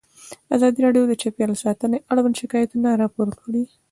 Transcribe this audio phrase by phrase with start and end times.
[0.55, 3.63] ازادي راډیو د چاپیریال ساتنه اړوند شکایتونه راپور کړي.